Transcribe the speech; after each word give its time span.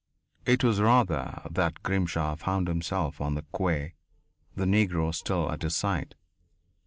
It 0.47 0.63
was 0.63 0.81
rather 0.81 1.43
that 1.51 1.83
Grimshaw 1.83 2.35
found 2.35 2.67
himself 2.67 3.21
on 3.21 3.35
the 3.35 3.45
quay, 3.55 3.93
the 4.55 4.65
Negro 4.65 5.13
still 5.13 5.51
at 5.51 5.61
his 5.61 5.75
side. 5.75 6.15